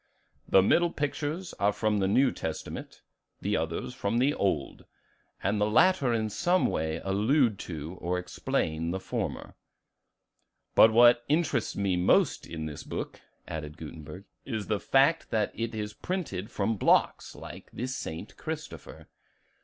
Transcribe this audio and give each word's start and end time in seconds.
"The 0.49 0.63
middle 0.63 0.89
pictures 0.89 1.53
are 1.59 1.71
from 1.71 1.99
the 1.99 2.07
New 2.07 2.31
Testament, 2.31 3.03
the 3.39 3.55
others 3.55 3.93
from 3.93 4.17
the 4.17 4.33
Old; 4.33 4.85
and 5.43 5.61
the 5.61 5.69
latter 5.69 6.11
in 6.11 6.31
some 6.31 6.65
way 6.65 6.99
allude 7.03 7.59
to 7.69 7.97
or 8.01 8.17
explain 8.17 8.89
the 8.89 8.99
former." 8.99 9.53
"But 10.73 10.91
what 10.91 11.23
interests 11.29 11.75
me 11.75 11.97
most 11.97 12.47
in 12.47 12.65
this 12.65 12.81
book," 12.81 13.21
added 13.47 13.77
Gutenberg, 13.77 14.23
"is 14.43 14.65
the 14.65 14.79
fact 14.79 15.29
that 15.29 15.51
it 15.53 15.75
is 15.75 15.93
printed 15.93 16.49
from 16.49 16.77
blocks, 16.77 17.35
like 17.35 17.69
the 17.71 17.85
'St. 17.85 18.35
Christopher. 18.37 19.07